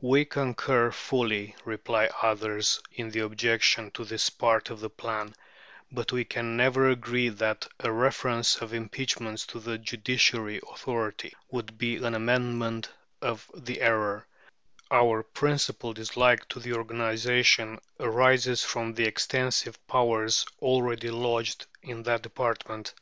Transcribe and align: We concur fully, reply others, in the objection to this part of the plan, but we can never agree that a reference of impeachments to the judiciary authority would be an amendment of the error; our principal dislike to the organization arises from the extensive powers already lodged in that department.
We 0.00 0.24
concur 0.26 0.92
fully, 0.92 1.56
reply 1.64 2.08
others, 2.22 2.80
in 2.92 3.10
the 3.10 3.18
objection 3.24 3.90
to 3.94 4.04
this 4.04 4.30
part 4.30 4.70
of 4.70 4.78
the 4.78 4.88
plan, 4.88 5.34
but 5.90 6.12
we 6.12 6.24
can 6.24 6.56
never 6.56 6.88
agree 6.88 7.30
that 7.30 7.66
a 7.80 7.90
reference 7.90 8.54
of 8.62 8.72
impeachments 8.72 9.44
to 9.46 9.58
the 9.58 9.78
judiciary 9.78 10.60
authority 10.72 11.32
would 11.50 11.78
be 11.78 11.96
an 11.96 12.14
amendment 12.14 12.90
of 13.20 13.50
the 13.56 13.80
error; 13.80 14.24
our 14.88 15.24
principal 15.24 15.92
dislike 15.92 16.48
to 16.50 16.60
the 16.60 16.74
organization 16.74 17.80
arises 17.98 18.62
from 18.62 18.94
the 18.94 19.02
extensive 19.08 19.84
powers 19.88 20.46
already 20.60 21.10
lodged 21.10 21.66
in 21.82 22.04
that 22.04 22.22
department. 22.22 22.94